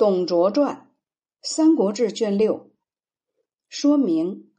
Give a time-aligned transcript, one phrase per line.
[0.00, 0.76] 董卓传》
[1.42, 2.70] 《三国志》卷六
[3.68, 4.50] 说明，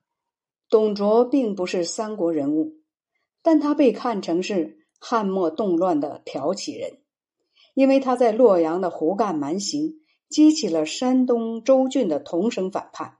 [0.70, 2.76] 董卓并不是三国人物，
[3.42, 7.00] 但他被看成是汉末动乱的挑起人，
[7.74, 9.96] 因为他在洛阳的胡干蛮行，
[10.30, 13.18] 激起了山东州郡的同声反叛，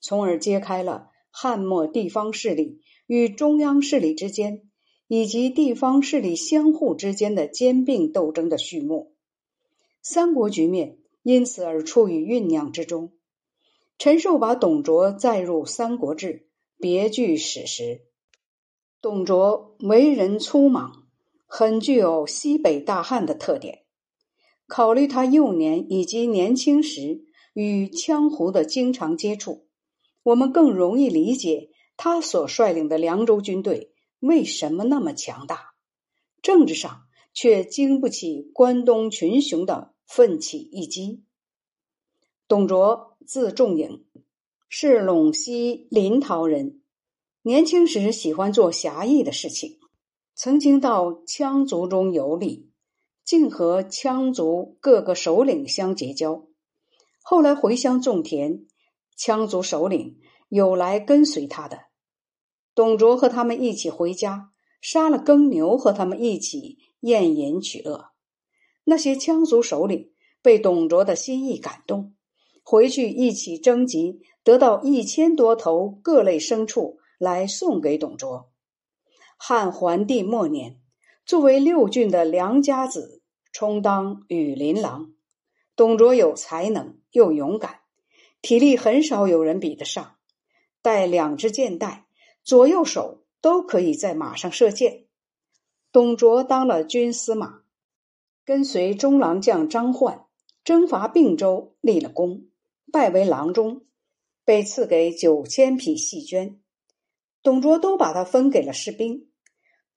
[0.00, 4.70] 从而揭开了汉末地方势力与中央势力之间，
[5.08, 9.16] 以及地方势力相互之间的兼并斗争的序幕。
[10.00, 10.98] 三国局面。
[11.22, 13.12] 因此而处于酝酿之中。
[13.98, 16.26] 陈寿把董卓载入《三国志》，
[16.78, 18.06] 别具史实。
[19.02, 21.06] 董卓为人粗莽，
[21.46, 23.84] 很具有西北大汉的特点。
[24.66, 29.66] 考虑他幼年以及年轻时与羌胡的经常接触，
[30.22, 35.74] 我们更容易理解他所率领的凉州军队为什么那么强大。
[36.40, 37.02] 政治上
[37.34, 39.92] 却经不起关东群雄的。
[40.10, 41.22] 奋起一击。
[42.48, 44.04] 董卓字仲颖，
[44.68, 46.82] 是陇西临洮人。
[47.42, 49.78] 年轻时喜欢做侠义的事情，
[50.34, 52.72] 曾经到羌族中游历，
[53.24, 56.48] 竟和羌族各个首领相结交。
[57.22, 58.66] 后来回乡种田，
[59.16, 61.82] 羌族首领有来跟随他的，
[62.74, 64.50] 董卓和他们一起回家，
[64.80, 68.09] 杀了耕牛，和他们一起宴饮取乐。
[68.84, 70.10] 那些羌族首领
[70.42, 72.14] 被董卓的心意感动，
[72.62, 78.50] 回去一起征集，得到一千多头各类牲畜来送给董卓。
[79.36, 80.80] 汉桓帝末年，
[81.24, 83.22] 作为六郡的良家子
[83.52, 85.12] 充当羽林郎。
[85.76, 87.80] 董卓有才能又勇敢，
[88.42, 90.16] 体力很少有人比得上。
[90.82, 92.06] 带两支箭袋，
[92.42, 95.04] 左右手都可以在马上射箭。
[95.92, 97.59] 董卓当了军司马。
[98.50, 100.26] 跟随中郎将张焕
[100.64, 102.48] 征伐并州，立了功，
[102.90, 103.82] 拜为郎中，
[104.44, 106.56] 被赐给九千匹细绢。
[107.44, 109.28] 董卓都把他分给了士兵。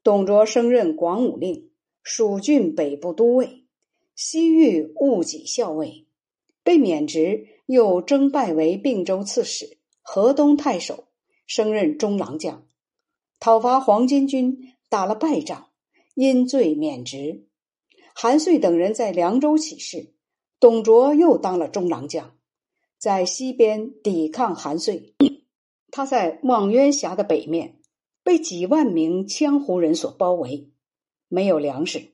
[0.04, 1.72] 董卓升任广武令、
[2.04, 3.66] 蜀郡北部都尉、
[4.14, 6.06] 西域务己校尉，
[6.64, 11.06] 被免职，又征拜为并州刺史、河东太守，
[11.48, 12.68] 升任中郎将。
[13.40, 15.70] 讨伐黄巾军，打了败仗，
[16.14, 17.48] 因罪免职。
[18.16, 20.14] 韩遂等人在凉州起事，
[20.60, 22.36] 董卓又当了中郎将，
[22.98, 25.16] 在西边抵抗韩遂。
[25.92, 27.80] 他在望渊峡的北面
[28.24, 30.72] 被几万名羌胡人所包围，
[31.28, 32.14] 没有粮食。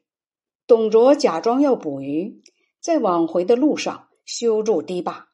[0.67, 2.41] 董卓假装要捕鱼，
[2.81, 5.29] 在往回的路上修筑堤坝，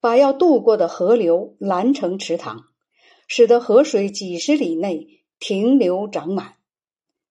[0.00, 2.64] 把要渡过的河流拦成池塘，
[3.26, 6.56] 使得河水几十里内停留涨满。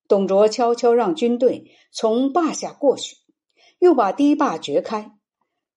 [0.06, 3.16] 董卓悄悄让军队从坝下过去，
[3.78, 5.12] 又把堤坝掘开。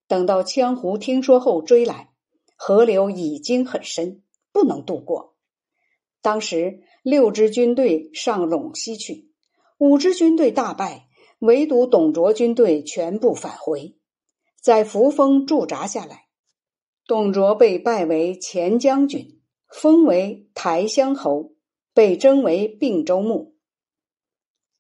[0.08, 2.12] 等到羌胡听说后追来，
[2.56, 5.36] 河流已经很深，不能渡过。
[6.22, 9.32] 当时六支军队上陇西去，
[9.78, 11.08] 五支军队大败，
[11.40, 13.98] 唯独董卓军队全部返回，
[14.62, 16.28] 在扶风驻扎下来。
[17.06, 19.40] 董卓被拜为前将军，
[19.70, 21.54] 封为台乡侯，
[21.94, 23.56] 被征为并州牧。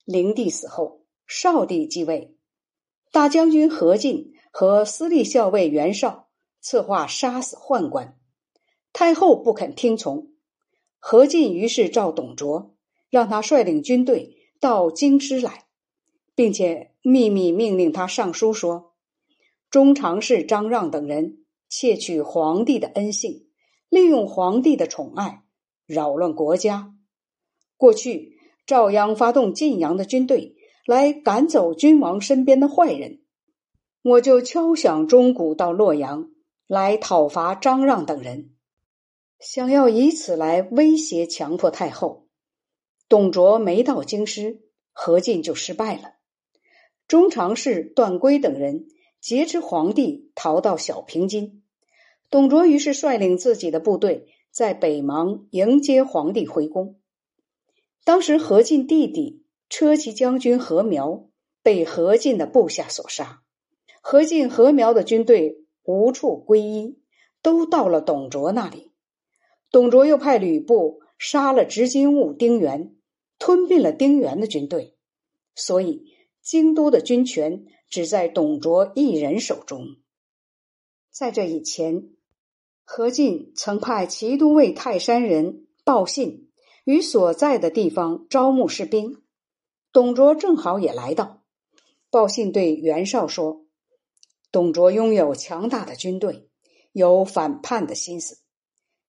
[0.07, 2.33] 灵帝死后，少帝继位，
[3.11, 6.29] 大将军何进和司隶校尉袁绍
[6.61, 8.17] 策划杀死宦官，
[8.93, 10.29] 太后不肯听从，
[10.97, 12.73] 何进于是召董卓，
[13.09, 15.65] 让他率领军队到京师来，
[16.33, 18.93] 并且秘密命令他上书说：
[19.69, 23.49] 中常侍张让等人窃取皇帝的恩幸，
[23.89, 25.43] 利用皇帝的宠爱，
[25.85, 26.95] 扰乱国家。
[27.75, 28.36] 过去。
[28.67, 33.21] 赵鞅发动晋阳的军队来赶走君王身边的坏人，
[34.03, 36.31] 我就敲响钟鼓到洛阳
[36.67, 38.49] 来讨伐张让等人，
[39.39, 42.27] 想要以此来威胁强迫太后。
[43.07, 44.59] 董卓没到京师，
[44.91, 46.15] 何进就失败了。
[47.07, 48.87] 中常侍段珪等人
[49.21, 51.63] 劫持皇帝，逃到小平津。
[52.29, 56.99] 董卓于是率领自己的部队在北邙迎接皇帝回宫。
[58.07, 61.27] 当时何进弟弟车骑将军何苗
[61.61, 63.41] 被何进的部下所杀，
[63.99, 67.01] 何进、何苗的军队无处归依，
[67.41, 68.93] 都到了董卓那里。
[69.71, 72.95] 董卓又派吕布杀了执金吾丁原，
[73.39, 74.95] 吞并了丁原的军队，
[75.53, 76.05] 所以
[76.41, 79.97] 京都的军权只在董卓一人手中。
[81.11, 82.11] 在这以前，
[82.85, 86.46] 何进曾派骑都尉泰山人报信。
[86.87, 89.21] 与所在的地方招募士兵，
[89.91, 91.43] 董卓正好也来到，
[92.09, 93.65] 报信对袁绍说
[94.53, 96.49] ：“董卓拥有强大的军队，
[96.93, 98.37] 有反叛的心思。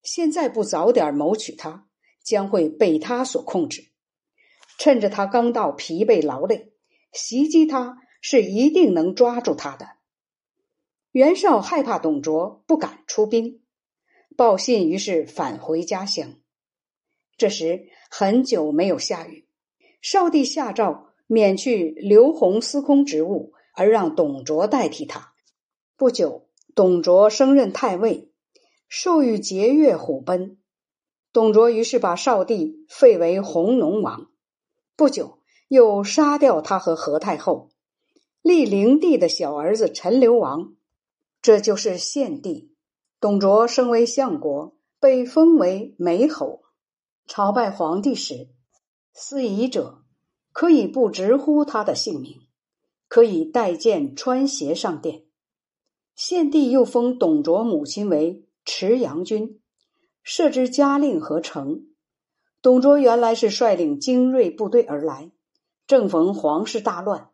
[0.03, 1.87] 现在不早点谋取他，
[2.25, 3.93] 将会被他所控制。
[4.77, 6.73] 趁着他刚到疲惫劳累，
[7.13, 9.91] 袭击他是一定能抓住他的。
[11.13, 13.63] 袁绍害怕董卓，不敢出兵，
[14.37, 16.35] 报信于是返回家乡。
[17.39, 19.47] 这时很久没有下雨，
[20.03, 25.33] 少帝下诏免去刘宏司空职务，而让董卓代替他。
[25.97, 28.33] 不久，董卓升任太尉，
[28.89, 30.57] 授予节钺虎贲。
[31.33, 34.33] 董卓于是把少帝废为弘农王。
[34.97, 35.39] 不久，
[35.69, 37.71] 又杀掉他和何太后，
[38.43, 40.75] 立灵帝的小儿子陈留王，
[41.41, 42.75] 这就是献帝。
[43.21, 46.63] 董卓升为相国，被封为美侯。
[47.29, 48.49] 朝拜皇帝时，
[49.13, 50.03] 司仪者
[50.51, 52.41] 可以不直呼他的姓名，
[53.07, 55.27] 可以带剑穿鞋上殿。
[56.17, 59.61] 献帝又封董卓母亲为池阳君，
[60.23, 61.89] 设置嘉令和城。
[62.63, 65.31] 董卓原来是率领精锐部队而来，
[65.87, 67.29] 正逢皇室大乱，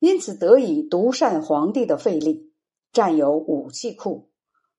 [0.00, 2.52] 因此得以独善皇帝的费力，
[2.92, 4.32] 占有武器库、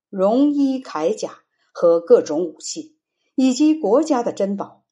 [0.10, 2.98] 戎衣铠甲和各种武器，
[3.42, 4.84] 以及国家的珍宝，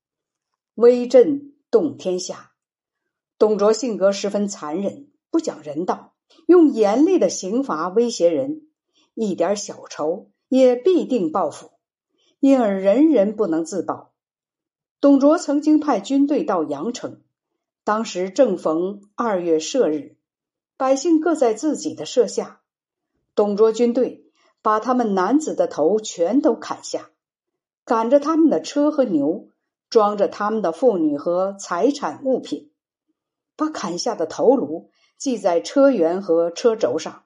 [0.74, 2.54] 威震动天下。
[3.38, 6.14] 董卓性格十分残忍，不讲人道。
[6.46, 8.70] 用严厉的刑罚威胁人，
[9.16, 11.72] 一点小仇也必定报复，
[12.40, 14.14] 因而人人不能自保。
[15.02, 17.24] 董卓曾经派军队到阳城，
[17.84, 20.16] 当时正逢二月社日，
[20.78, 22.62] 百姓各在自己的舍下。
[23.36, 27.10] 董卓军队把他们男子的头全都砍下，
[27.88, 29.48] 赶着他们的车和牛，
[29.90, 32.74] 装着他们的妇女和财产物品，
[33.56, 34.92] 把砍下的头颅。
[35.18, 37.24] 系在车辕和车轴上，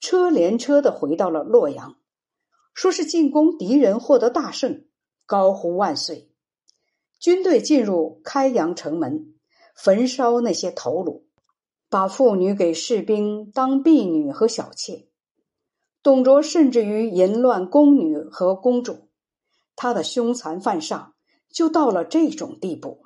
[0.00, 1.96] 车连车的回到了洛阳，
[2.74, 4.84] 说是进攻敌人获得大胜，
[5.24, 6.30] 高呼万岁。
[7.18, 9.34] 军队进入开阳城门，
[9.74, 11.24] 焚烧那些头颅，
[11.88, 15.06] 把妇女给士兵当婢女和小妾。
[16.02, 19.05] 董卓甚至于淫乱宫女和公主，
[19.76, 21.14] 他的凶残犯上
[21.52, 23.05] 就到了这种地步。